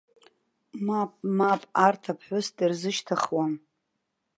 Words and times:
Мап, 0.85 1.11
мап, 1.37 1.61
арҭ 1.85 2.03
аԥҳәыс 2.11 2.47
дырзышьҭыхуам! 2.57 3.53